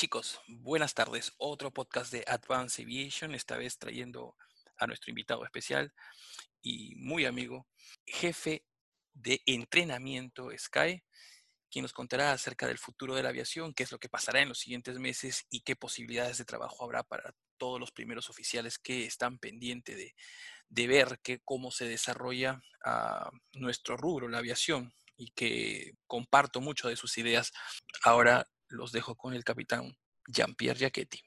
[0.00, 1.32] Chicos, buenas tardes.
[1.38, 4.36] Otro podcast de Advanced Aviation, esta vez trayendo
[4.76, 5.92] a nuestro invitado especial
[6.62, 7.66] y muy amigo,
[8.06, 8.64] jefe
[9.12, 11.02] de entrenamiento Sky,
[11.68, 14.48] quien nos contará acerca del futuro de la aviación, qué es lo que pasará en
[14.48, 19.04] los siguientes meses y qué posibilidades de trabajo habrá para todos los primeros oficiales que
[19.04, 19.96] están pendientes
[20.68, 26.94] de, ver cómo se desarrolla ah, nuestro rubro, la aviación, y que comparto mucho de
[26.94, 27.50] sus ideas.
[28.04, 29.96] Ahora los dejo con el capitán
[30.26, 31.22] Jean-Pierre Giacchetti.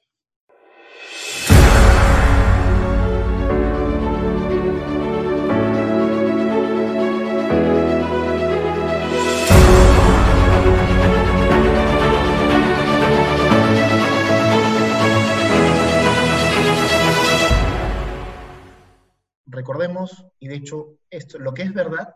[19.46, 22.14] Recordemos, y de hecho, esto, lo que es verdad,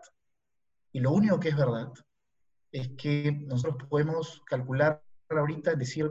[0.92, 1.92] y lo único que es verdad,
[2.72, 6.10] es que nosotros podemos calcular ahorita decir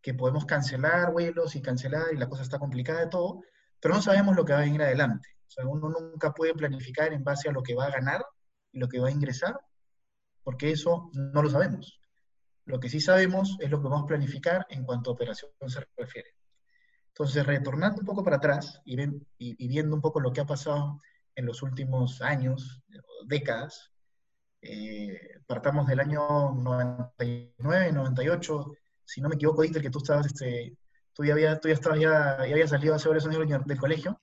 [0.00, 3.42] que podemos cancelar vuelos y cancelar y la cosa está complicada de todo,
[3.80, 5.28] pero no sabemos lo que va a venir adelante.
[5.46, 8.24] O sea, uno nunca puede planificar en base a lo que va a ganar
[8.72, 9.58] y lo que va a ingresar,
[10.42, 12.00] porque eso no lo sabemos.
[12.64, 15.86] Lo que sí sabemos es lo que vamos a planificar en cuanto a operación se
[15.96, 16.30] refiere.
[17.08, 18.96] Entonces, retornando un poco para atrás y,
[19.38, 21.00] y viendo un poco lo que ha pasado
[21.34, 22.82] en los últimos años,
[23.26, 23.92] décadas,
[24.68, 28.72] eh, partamos del año 99, 98,
[29.04, 30.76] si no me equivoco, Dieter, que tú estabas, este,
[31.12, 34.20] tú ya, había, tú ya estabas, ya, ya habías salido hace varios años del colegio,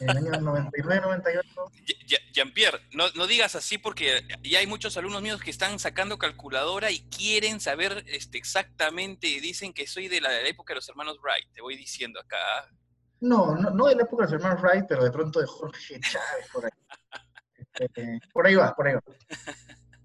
[0.00, 1.48] en el año 99, 98.
[2.32, 6.90] Jean-Pierre, no, no, digas así porque ya hay muchos alumnos míos que están sacando calculadora
[6.90, 10.88] y quieren saber este, exactamente, dicen que soy de la, de la época de los
[10.88, 12.38] hermanos Wright, te voy diciendo acá.
[13.20, 16.00] No, no, no de la época de los hermanos Wright, pero de pronto de Jorge
[16.00, 16.70] Chávez por ahí.
[17.80, 19.02] Eh, por ahí va, por ahí va.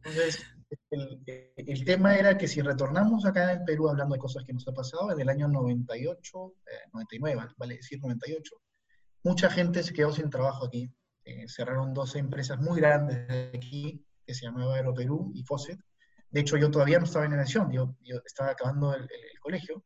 [0.04, 0.44] Entonces,
[0.92, 4.74] el, tema era que si retornamos acá en Perú hablando de cosas que nos ha
[4.74, 6.54] pasado, en el año 98,
[6.94, 8.56] 99, eh, vale decir 98,
[9.24, 10.92] mucha gente se quedó sin trabajo aquí.
[11.26, 15.80] Eh, cerraron dos empresas muy grandes de aquí, que se llamaba Aeroperú y Fosset.
[16.30, 19.08] De hecho, yo todavía no estaba en aviación, yo, yo estaba acabando el,
[19.42, 19.84] colegio,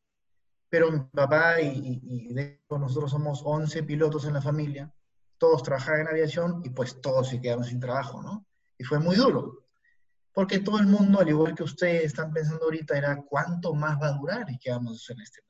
[0.70, 4.94] pero mi papá y, y, de hecho nosotros somos 11 pilotos en la familia,
[5.38, 8.46] todos trabajaban en aviación y pues todos se quedaron sin trabajo, ¿no?
[8.78, 9.66] Y fue muy duro,
[10.34, 14.08] porque todo el mundo, al igual que ustedes están pensando ahorita, era cuánto más va
[14.08, 15.42] a durar y qué vamos a hacer en este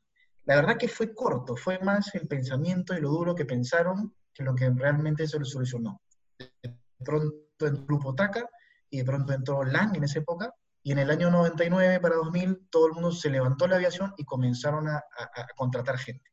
[0.46, 4.44] La verdad que fue corto, fue más el pensamiento y lo duro que pensaron que
[4.44, 6.02] lo que realmente se lo solucionó.
[6.38, 8.50] De pronto entró el grupo TACA
[8.90, 10.54] y de pronto entró LAN en esa época,
[10.86, 14.26] y en el año 99 para 2000 todo el mundo se levantó la aviación y
[14.26, 15.02] comenzaron a
[15.56, 16.33] contratar gente.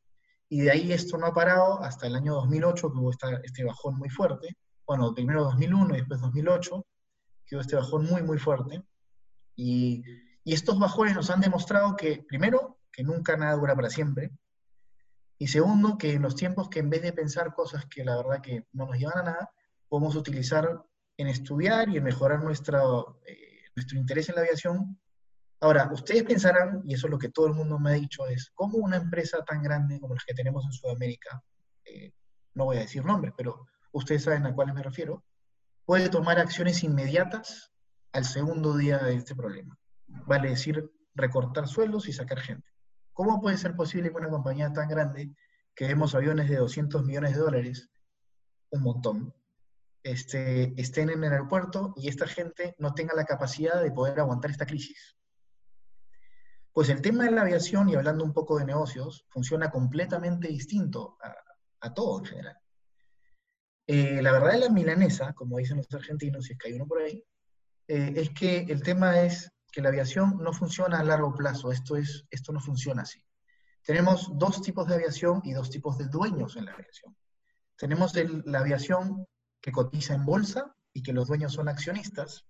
[0.52, 3.12] Y de ahí esto no ha parado hasta el año 2008, que hubo
[3.42, 4.56] este bajón muy fuerte.
[4.84, 6.86] Bueno, primero 2001 y después 2008,
[7.46, 8.82] que hubo este bajón muy, muy fuerte.
[9.54, 10.02] Y,
[10.42, 14.32] y estos bajones nos han demostrado que, primero, que nunca nada dura para siempre.
[15.38, 18.42] Y segundo, que en los tiempos que en vez de pensar cosas que la verdad
[18.42, 19.50] que no nos llevan a nada,
[19.88, 20.82] podemos utilizar
[21.16, 24.98] en estudiar y en mejorar nuestro, eh, nuestro interés en la aviación
[25.62, 28.50] Ahora, ustedes pensarán, y eso es lo que todo el mundo me ha dicho, es
[28.54, 31.42] cómo una empresa tan grande como las que tenemos en Sudamérica,
[31.84, 32.12] eh,
[32.54, 35.22] no voy a decir nombres, pero ustedes saben a cuáles me refiero,
[35.84, 37.72] puede tomar acciones inmediatas
[38.12, 39.78] al segundo día de este problema.
[40.06, 42.66] Vale decir, recortar sueldos y sacar gente.
[43.12, 45.34] ¿Cómo puede ser posible que una compañía tan grande,
[45.74, 47.90] que vemos aviones de 200 millones de dólares,
[48.70, 49.34] un montón,
[50.02, 54.50] este, estén en el aeropuerto y esta gente no tenga la capacidad de poder aguantar
[54.50, 55.19] esta crisis?
[56.72, 61.18] Pues el tema de la aviación, y hablando un poco de negocios, funciona completamente distinto
[61.80, 62.58] a, todo en general.
[63.86, 66.86] Eh, la verdad de la milanesa, como dicen los argentinos, si es que hay uno
[66.86, 67.24] por ahí,
[67.88, 71.96] eh, es que el tema es que la aviación no funciona a largo plazo, esto,
[71.96, 73.20] es, esto no funciona así.
[73.82, 77.16] Tenemos dos tipos de aviación y dos tipos de dueños en la aviación.
[77.76, 79.26] Tenemos la aviación
[79.60, 82.44] que cotiza en bolsa y que los dueños son accionistas,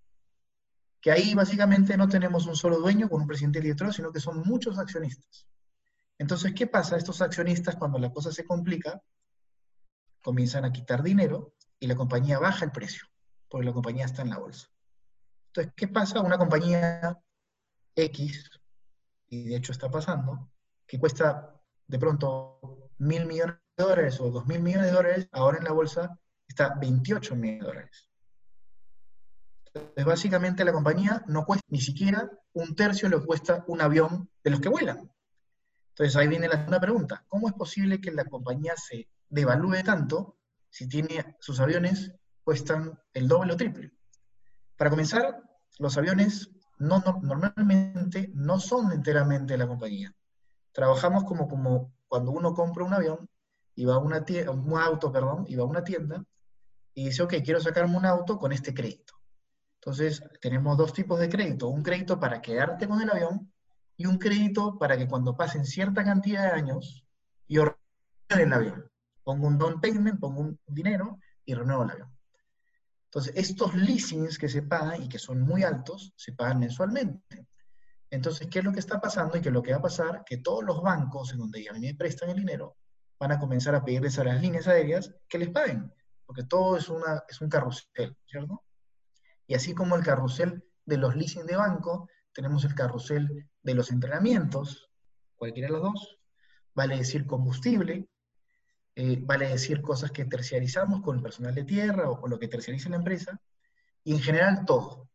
[1.00, 4.43] que ahí básicamente no tenemos un solo dueño con un presidente director, sino que son
[4.43, 5.47] muchos accionistas.
[6.19, 6.97] Entonces, ¿qué pasa?
[6.97, 9.02] Estos accionistas, cuando la cosa se complica,
[10.20, 13.06] comienzan a quitar dinero y la compañía baja el precio,
[13.49, 14.69] porque la compañía está en la bolsa.
[15.47, 16.20] Entonces, ¿qué pasa?
[16.20, 17.19] Una compañía
[17.97, 18.50] X,
[19.29, 20.50] y de hecho está pasando,
[20.87, 25.58] que cuesta de pronto mil millones de dólares o dos mil millones de dólares, ahora
[25.58, 28.10] en la bolsa está 28 millones de dólares.
[29.75, 33.81] Entonces, básicamente la compañía no cuesta ni siquiera un tercio de lo que cuesta un
[33.81, 35.11] avión de los que vuelan.
[35.90, 37.25] Entonces ahí viene la segunda pregunta.
[37.28, 40.37] ¿Cómo es posible que la compañía se devalúe tanto
[40.70, 42.12] si tiene sus aviones
[42.43, 43.93] cuestan el doble o triple?
[44.76, 45.43] Para comenzar,
[45.78, 50.14] los aviones no, normalmente no son enteramente de la compañía.
[50.73, 53.28] trabajamos como, como cuando uno compra un avión
[53.75, 56.25] y va a una tienda, un auto, perdón, y va a una tienda
[56.94, 59.19] y dice, ok, quiero sacarme un auto con este crédito.
[59.81, 61.69] Entonces, tenemos dos tipos de crédito.
[61.69, 63.50] Un crédito para quedarte con el avión
[63.97, 67.06] y un crédito para que cuando pasen cierta cantidad de años,
[67.49, 67.65] yo
[68.29, 68.91] renueve el avión.
[69.25, 72.17] Pongo un down payment, pongo un dinero y renuevo el avión.
[73.05, 77.47] Entonces, estos leasings que se pagan y que son muy altos, se pagan mensualmente.
[78.11, 80.25] Entonces, ¿qué es lo que está pasando y qué es lo que va a pasar?
[80.25, 82.76] Que todos los bancos en donde a mí me prestan el dinero
[83.19, 85.93] van a comenzar a pedirles a las líneas aéreas que les paguen,
[86.25, 88.62] porque todo es, una, es un carrusel, ¿cierto?
[89.50, 93.91] Y así como el carrusel de los leasing de banco, tenemos el carrusel de los
[93.91, 94.88] entrenamientos,
[95.35, 96.19] cualquiera de los dos,
[96.73, 98.08] vale decir combustible,
[98.94, 102.47] eh, vale decir cosas que terciarizamos con el personal de tierra o con lo que
[102.47, 103.41] terciariza la empresa,
[104.05, 105.11] y en general todo.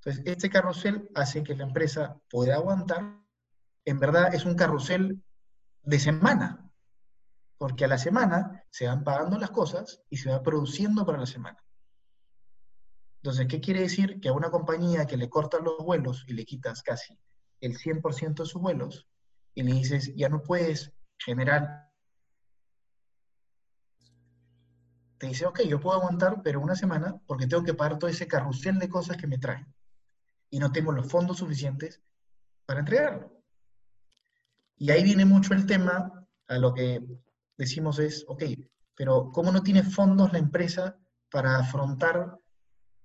[0.00, 3.16] Entonces, este carrusel hace que la empresa pueda aguantar.
[3.84, 5.22] En verdad es un carrusel
[5.84, 6.68] de semana,
[7.58, 11.26] porque a la semana se van pagando las cosas y se va produciendo para la
[11.26, 11.62] semana.
[13.22, 14.20] Entonces, ¿qué quiere decir?
[14.20, 17.16] Que a una compañía que le cortas los vuelos y le quitas casi
[17.60, 19.06] el 100% de sus vuelos
[19.54, 21.88] y le dices, ya no puedes generar...
[25.18, 28.26] Te dice, ok, yo puedo aguantar, pero una semana porque tengo que pagar todo ese
[28.26, 29.72] carrusel de cosas que me traen
[30.50, 32.02] y no tengo los fondos suficientes
[32.66, 33.40] para entregarlo.
[34.76, 37.00] Y ahí viene mucho el tema, a lo que
[37.56, 38.42] decimos es, ok,
[38.96, 40.98] pero ¿cómo no tiene fondos la empresa
[41.30, 42.41] para afrontar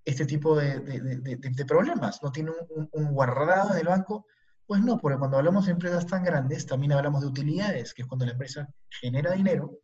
[0.07, 2.23] este tipo de, problemas?
[2.23, 4.25] ¿No tiene un, un, guardado en el banco?
[4.65, 8.07] Pues no, porque cuando hablamos de empresas tan grandes, también hablamos de utilidades, que es
[8.07, 9.79] cuando la empresa genera dinero,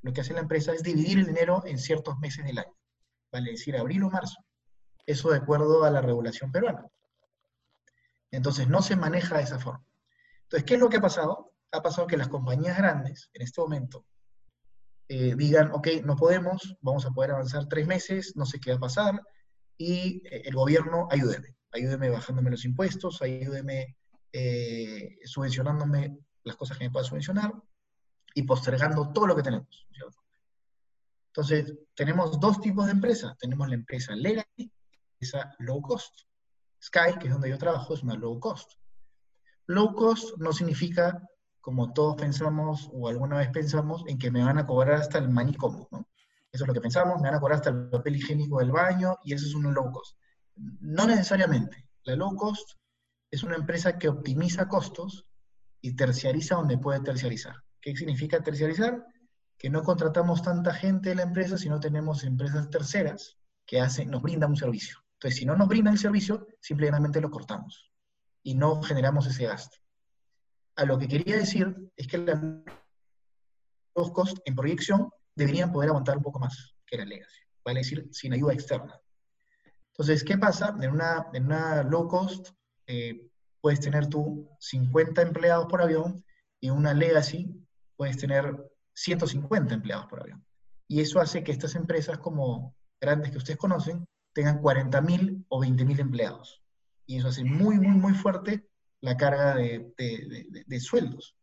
[0.00, 2.74] lo que hace la empresa es dividir el dinero en ciertos meses del año,
[3.30, 4.42] vale decir abril o marzo.
[5.04, 6.86] Eso de acuerdo a la regulación peruana.
[8.30, 9.84] Entonces no se maneja de esa forma.
[10.44, 11.52] Entonces, ¿qué es lo que ha pasado?
[11.72, 14.06] Ha pasado que las compañías grandes, en este momento,
[15.08, 18.76] eh, digan, ok, no podemos, vamos a poder avanzar tres meses, no sé qué va
[18.76, 19.20] a pasar,
[19.80, 23.96] y eh, el gobierno, ayúdeme, ayúdeme bajándome los impuestos, ayúdeme
[24.30, 27.50] eh, subvencionándome las cosas que me pueda subvencionar
[28.34, 29.88] y postergando todo lo que tenemos.
[31.28, 33.38] Entonces, tenemos dos tipos de empresas.
[33.38, 34.70] Tenemos la empresa legacy
[35.18, 36.24] esa low cost.
[36.82, 38.72] Sky, que es donde yo trabajo, es una low cost.
[39.66, 41.22] Low cost no significa,
[41.60, 45.30] como todos pensamos o alguna vez pensamos, en que me van a cobrar hasta el
[45.30, 46.09] manicomio, ¿no?
[46.52, 49.18] Eso es lo que pensamos, me van a cobrar hasta el papel higiénico del baño
[49.24, 50.18] y eso es una low cost.
[50.56, 51.88] No necesariamente.
[52.02, 52.72] La low cost
[53.30, 55.26] es una empresa que optimiza costos
[55.80, 57.54] y terciariza donde puede terciarizar.
[57.80, 59.06] ¿Qué significa terciarizar?
[59.56, 64.50] Que no contratamos tanta gente de la empresa, sino tenemos empresas terceras que nos brindan
[64.50, 64.98] un servicio.
[65.14, 67.92] Entonces, si no nos brindan el servicio, simplemente lo cortamos
[68.42, 69.76] y no generamos ese gasto.
[70.76, 72.18] A lo que quería decir es que
[73.94, 75.10] los costos en proyección
[75.40, 79.00] deberían poder aguantar un poco más que la legacy, vale decir, sin ayuda externa.
[79.92, 80.76] Entonces, ¿qué pasa?
[80.80, 82.50] En una, en una low cost
[82.86, 86.22] eh, puedes tener tú 50 empleados por avión
[86.60, 87.66] y en una legacy
[87.96, 88.54] puedes tener
[88.92, 90.44] 150 empleados por avión.
[90.86, 96.00] Y eso hace que estas empresas como grandes que ustedes conocen tengan 40.000 o 20.000
[96.00, 96.62] empleados.
[97.06, 98.68] Y eso hace muy, muy, muy fuerte
[99.00, 99.92] la carga de,
[100.66, 101.34] de, sueldos.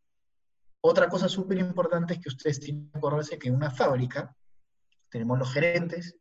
[0.81, 4.35] Otra cosa súper importante es que ustedes tienen que acordarse que en una fábrica
[5.09, 6.15] tenemos los gerentes,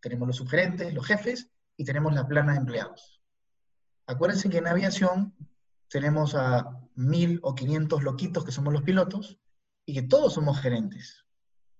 [0.00, 3.22] tenemos los subgerentes, los jefes y tenemos la plana de empleados.
[4.06, 5.34] Acuérdense que en aviación
[5.88, 9.38] tenemos a mil o 500 loquitos que somos los pilotos
[9.84, 11.24] y que todos somos gerentes.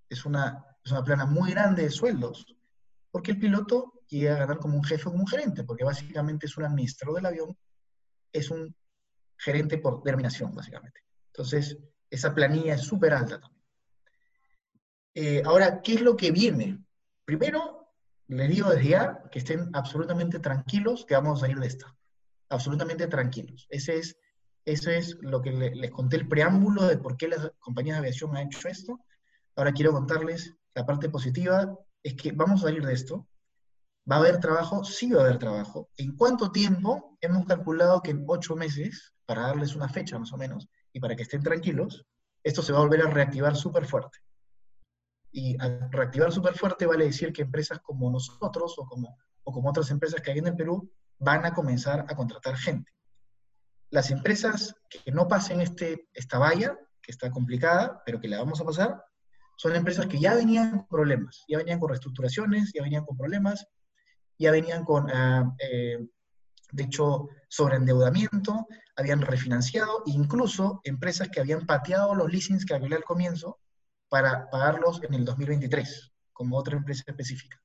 [0.09, 2.47] Es una, es una plana muy grande de sueldos,
[3.11, 6.47] porque el piloto llega a ganar como un jefe o como un gerente, porque básicamente
[6.47, 7.59] es un administrador del avión,
[8.33, 8.75] es un
[9.37, 11.01] gerente por terminación, básicamente.
[11.29, 11.79] Entonces,
[12.19, 13.65] esa planilla es súper alta también.
[15.15, 16.85] Eh, ahora, ¿qué es lo que viene?
[17.25, 17.93] Primero,
[18.29, 21.97] les digo desde ya que estén absolutamente tranquilos que vamos a ir de esta.
[22.51, 23.67] Absolutamente tranquilos.
[23.71, 24.17] Ese es,
[24.65, 28.37] eso es lo que les conté el preámbulo de por qué las compañías de aviación
[28.37, 29.01] han hecho esto.
[29.57, 33.27] Ahora quiero contarles la parte positiva, es que vamos a salir de esto.
[34.11, 34.85] ¿Va a haber trabajo?
[34.85, 35.91] Sí va a haber trabajo.
[35.97, 37.19] ¿En cuánto tiempo?
[37.21, 41.15] Hemos calculado que en ocho meses, para darles una fecha más o menos, y para
[41.15, 42.05] que estén tranquilos,
[42.43, 44.19] esto se va a volver a reactivar súper fuerte.
[45.31, 49.71] Y al reactivar súper fuerte vale decir que empresas como nosotros o como, o como
[49.71, 50.91] otras empresas que hay en el Perú
[51.21, 52.91] van a comenzar a contratar gente.
[53.91, 58.61] Las empresas que no pasen este, esta valla, que está complicada, pero que la vamos
[58.61, 59.01] a pasar,
[59.57, 63.69] son empresas que ya venían con problemas, ya venían con reestructuraciones, ya venían con problemas,
[64.37, 66.09] ya venían con ah, eh,
[66.71, 73.05] de hecho, sobreendeudamiento, habían refinanciado, incluso empresas que habían pateado los leasings que hablé al
[73.05, 73.59] comienzo
[74.09, 77.61] para pagarlos en el 2023, como otra empresa específica.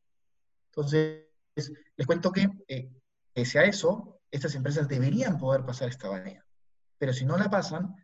[0.67, 2.91] Entonces, les cuento que, eh,
[3.33, 6.45] pese a eso, estas empresas deberían poder pasar esta valla.
[6.97, 7.95] Pero si no la pasan,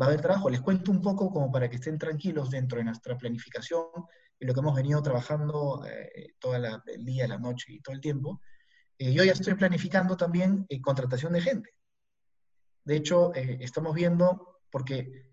[0.00, 0.50] va a haber trabajo.
[0.50, 3.86] Les cuento un poco como para que estén tranquilos dentro de nuestra planificación
[4.38, 8.00] y lo que hemos venido trabajando eh, todo el día, la noche y todo el
[8.00, 8.40] tiempo.
[8.98, 11.70] Eh, yo ya estoy planificando también eh, contratación de gente.
[12.84, 15.28] De hecho, estamos viendo, porque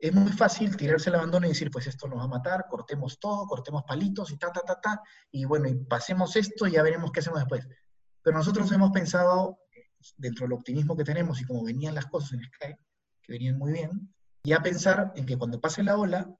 [0.00, 3.20] es muy fácil tirarse el abandono y decir, pues esto nos va a matar, cortemos
[3.20, 6.82] todo, cortemos palitos y ta, ta, ta, ta, y bueno, y pasemos esto y ya
[6.82, 7.68] veremos qué hacemos después.
[8.22, 9.58] Pero nosotros hemos pensado,
[10.16, 12.74] dentro del optimismo que tenemos y como venían las cosas en Sky,
[13.22, 16.34] que venían muy bien, ya pensar en que cuando pase la ola,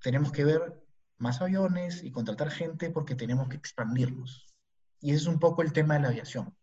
[0.00, 0.82] tenemos que ver
[1.18, 4.47] más aviones y contratar gente porque tenemos que expandirnos.
[5.00, 6.54] Y ese es un poco el tema de la aviación.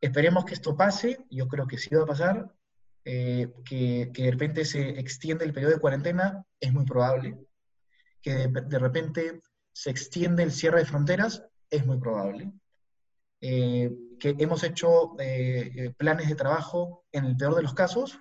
[0.00, 2.52] Esperemos que esto pase, yo creo que sí va a pasar,
[3.04, 7.38] eh, que, de repente se extiende el periodo de cuarentena, es muy probable,
[8.20, 9.40] que de, repente
[9.72, 12.52] se extiende el cierre de fronteras, es muy probable,
[13.40, 18.18] eh, que hemos hecho eh, planes de trabajo en el peor de los casos,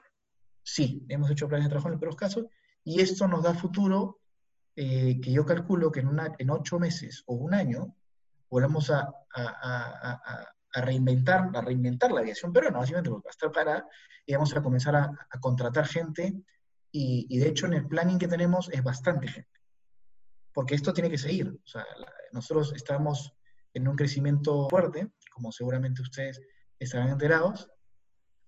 [0.64, 2.46] sí, hemos hecho planes de trabajo en el peor de los casos,
[2.84, 4.20] y esto nos da futuro
[4.74, 7.96] que yo calculo que en ocho meses o un año
[8.52, 13.52] volvamos a, a, reinventar, a reinventar la aviación pero no básicamente porque va a estar
[13.52, 13.88] para
[14.26, 16.34] y vamos a comenzar a, contratar gente
[16.92, 19.50] y, y, de hecho en el planning que tenemos es bastante gente.
[20.54, 21.48] Porque esto tiene que seguir.
[21.48, 21.86] O sea,
[22.34, 23.34] nosotros estamos
[23.74, 26.42] en un crecimiento fuerte, como seguramente ustedes
[26.78, 27.72] estarán enterados.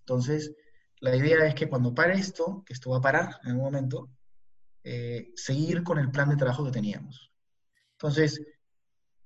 [0.00, 0.54] Entonces,
[1.00, 4.10] la idea es que cuando pare esto, que esto va a parar en algún momento,
[4.82, 7.32] eh, seguir con el plan de trabajo que teníamos.
[7.92, 8.38] Entonces,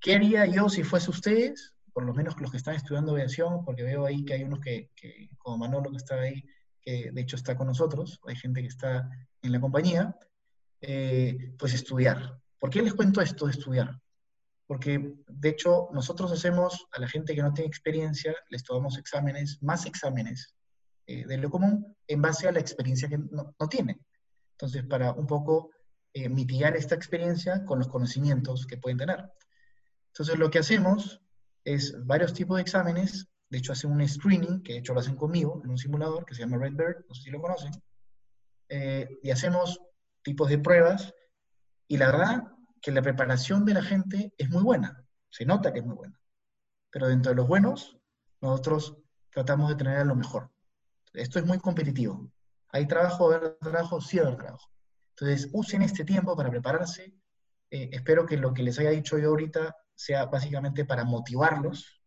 [0.00, 1.74] ¿Qué haría yo si fuese ustedes?
[1.92, 4.90] Por lo menos los que están estudiando aviación, porque veo ahí que hay unos que,
[5.38, 6.44] como Manolo que está ahí,
[6.80, 9.10] que de hecho está con nosotros, hay gente que está
[9.42, 10.16] en la compañía,
[10.80, 12.40] eh, pues estudiar.
[12.58, 14.00] ¿Por qué les cuento esto de estudiar?
[14.66, 19.58] Porque de hecho nosotros hacemos a la gente que no tiene experiencia, les tomamos exámenes,
[19.62, 20.54] más exámenes
[21.06, 24.00] eh, de lo común, en base a la experiencia que no, no tienen.
[24.52, 25.70] Entonces, para un poco
[26.12, 29.30] eh, mitigar esta experiencia con los conocimientos que pueden tener.
[30.18, 31.22] Entonces lo que hacemos
[31.62, 35.14] es varios tipos de exámenes, de hecho hacen un screening, que de hecho lo hacen
[35.14, 37.70] conmigo en un simulador que se llama Redbird, no sé si lo conocen,
[38.68, 39.80] eh, y hacemos
[40.22, 41.14] tipos de pruebas,
[41.86, 42.42] y la verdad
[42.82, 46.20] que la preparación de la gente es muy buena, se nota que es muy buena,
[46.90, 47.96] pero dentro de los buenos,
[48.40, 48.96] nosotros
[49.30, 50.50] tratamos de tener a lo mejor.
[51.12, 52.28] Esto es muy competitivo.
[52.70, 54.68] Hay trabajo, haber trabajo, sí haber trabajo.
[55.10, 57.14] Entonces, usen este tiempo para prepararse.
[57.70, 62.00] Eh, espero que lo que les haya dicho yo ahorita sea básicamente para motivarlos.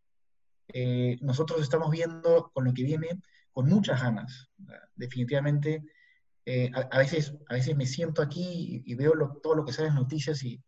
[0.69, 3.21] Eh, nosotros estamos viendo con lo que viene
[3.51, 4.49] con muchas ganas.
[4.95, 5.83] Definitivamente,
[6.45, 9.11] eh, a, veces, a veces me siento aquí y, veo
[9.43, 10.63] todo lo que sale en noticias y,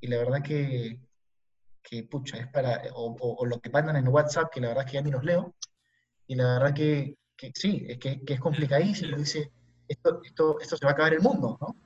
[0.00, 1.00] y la verdad que,
[1.82, 5.02] que, pucha, es para, o, lo que mandan en WhatsApp, que la verdad que ya
[5.02, 5.54] ni los leo,
[6.26, 9.52] y la verdad que, que sí, es que, que, es complicadísimo, dice,
[9.86, 11.76] esto, esto, esto se va a acabar el mundo, ¿no?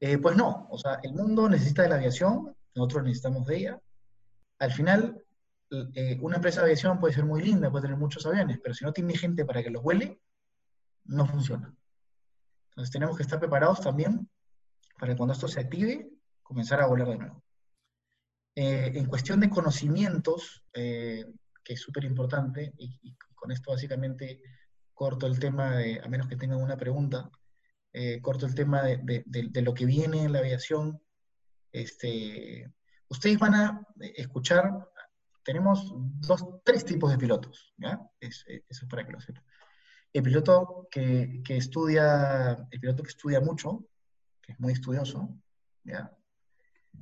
[0.00, 3.80] Eh, pues no, o sea, el mundo necesita de la aviación, nosotros necesitamos de ella.
[4.58, 5.24] Al final,
[5.94, 8.84] eh, una empresa de aviación puede ser muy linda, puede tener muchos aviones, pero si
[8.84, 10.20] no tiene gente para que los vuele,
[11.04, 11.74] no funciona.
[12.70, 14.28] Entonces tenemos que estar preparados también
[14.98, 16.10] para que cuando esto se active,
[16.42, 17.44] comenzar a volar de nuevo.
[18.54, 21.24] Eh, en cuestión de conocimientos, eh,
[21.64, 24.40] que es súper importante, y, con esto básicamente
[24.94, 27.28] corto el tema, de, a menos que tengan una pregunta,
[28.22, 31.01] corto el tema de, de, lo que viene en la aviación
[31.72, 32.72] este,
[33.08, 34.88] ustedes van a escuchar,
[35.42, 38.00] tenemos dos, tres tipos de pilotos, ¿ya?
[38.20, 39.44] eso es para que lo sepan.
[40.12, 43.86] El piloto que, que, estudia, el piloto que estudia mucho,
[44.42, 45.28] que es muy estudioso,
[45.84, 46.14] ¿ya?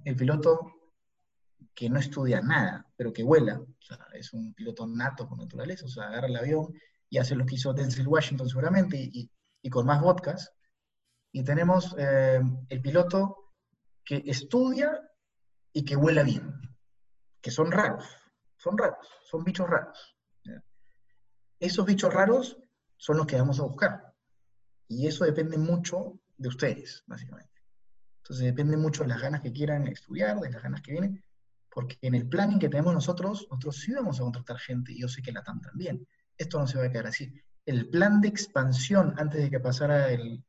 [0.05, 0.81] El piloto
[1.75, 5.87] que no estudia nada, pero que vuela, o sea, es un piloto nato con naturaleza,
[5.87, 6.73] o sea, agarra el avión
[7.09, 9.31] y hace lo que hizo Denzel Washington seguramente y,
[9.63, 10.53] y, con más vodkas.
[11.33, 13.50] Y tenemos eh, el piloto
[14.11, 15.01] que estudia
[15.73, 16.53] y que huela bien,
[17.41, 18.05] que son raros,
[18.57, 20.17] son raros, son bichos raros.
[21.61, 22.59] Esos bichos raros
[22.97, 24.13] son los que vamos a buscar.
[24.89, 27.63] Y eso depende mucho de ustedes, básicamente.
[28.17, 31.25] Entonces depende mucho de las ganas que quieran estudiar, de las ganas que vienen,
[31.71, 35.07] porque en el planning que tenemos nosotros, nosotros sí vamos a contratar gente, y yo
[35.07, 36.05] sé que la TAM también.
[36.37, 37.33] Esto no se va a quedar así.
[37.65, 40.45] El plan de expansión antes de que pasara el,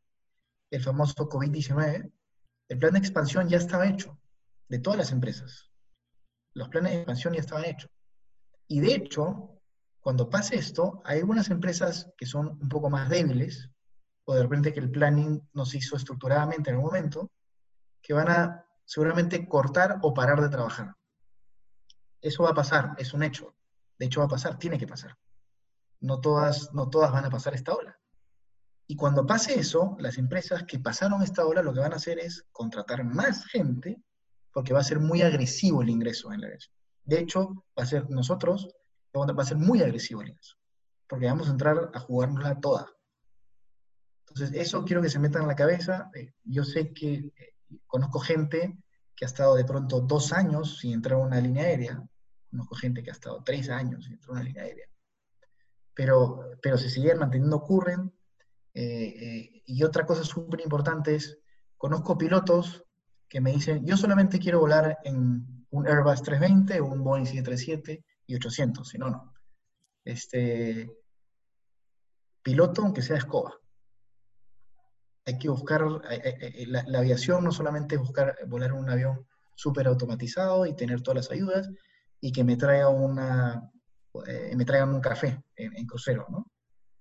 [0.72, 2.12] el famoso COVID-19
[2.72, 4.18] el plan de expansión ya estaba hecho,
[4.70, 5.70] de todas las empresas.
[6.54, 7.92] Los planes de expansión ya estaban hechos.
[8.66, 9.60] Y de hecho,
[10.00, 13.70] cuando pase esto, hay algunas empresas que son un poco más débiles,
[14.24, 17.30] o de repente que el planning nos hizo estructuradamente en un momento,
[18.02, 20.96] que van a seguramente cortar o parar de trabajar.
[22.22, 23.54] Eso va a pasar, es un hecho.
[24.00, 25.18] De hecho va a pasar, tiene que pasar.
[26.00, 28.00] No todas, no todas van a pasar esta ola.
[28.92, 32.20] Y cuando pase eso, las empresas que pasaron esta ola lo que van a hacer
[32.20, 34.04] es contratar más gente
[34.52, 36.60] porque va a ser muy agresivo el ingreso en la red.
[37.06, 38.68] De hecho, va a ser nosotros,
[39.16, 40.58] va a ser muy agresivo el ingreso,
[41.08, 42.92] porque vamos a entrar a jugárnosla toda.
[44.28, 46.12] Entonces, eso quiero que se meta en la cabeza.
[46.14, 47.54] Eh, yo sé que eh,
[47.88, 48.78] conozco gente
[49.16, 52.04] que ha estado de pronto dos años sin entrar a una línea aérea,
[52.50, 54.88] conozco gente que ha estado tres años sin entrar a una línea aérea,
[55.94, 58.12] pero, pero se siguen manteniendo current.
[58.74, 61.38] Eh, y otra cosa súper importante es,
[61.78, 62.84] conozco pilotos
[63.28, 68.36] que me dicen, yo solamente quiero volar en un Airbus 320, un Boeing 737 y
[68.36, 69.34] 800, si no, no.
[70.04, 70.92] Este,
[72.44, 73.54] piloto, aunque sea escoba.
[75.26, 80.66] Hay que buscar, la, aviación no solamente es buscar volar en un avión súper automatizado
[80.66, 81.70] y tener todas las ayudas
[82.20, 83.72] y que me traiga una,
[84.28, 86.52] eh, me traigan un café en, crucero, ¿no?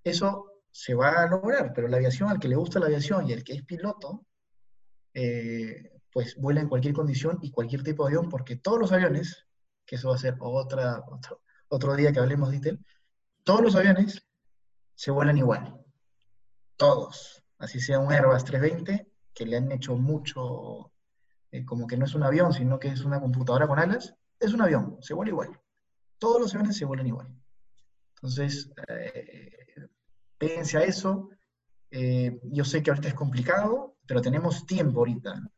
[0.05, 3.33] Eso se va a lograr, pero la aviación, al que le gusta la aviación y
[3.33, 4.27] al que es piloto,
[5.15, 9.47] eh, pues vuela en cualquier condición y cualquier tipo de avión, porque todos los aviones,
[9.85, 12.85] que eso va a ser otra, otro, otro día que hablemos de Intel,
[13.45, 14.27] todos los aviones
[14.95, 15.75] se vuelan igual.
[16.77, 17.43] Todos.
[17.59, 20.93] Así sea un Airbus 320, que le han hecho mucho,
[21.51, 24.53] eh, como que no es un avión, sino que es una computadora con alas, es
[24.53, 25.61] un avión, se vuela igual.
[26.19, 27.29] Todos los aviones se vuelan igual.
[28.17, 29.60] Entonces, eh,
[30.79, 31.29] a eso.
[31.91, 35.51] Eh, yo sé que ahorita es complicado, pero tenemos tiempo ahorita.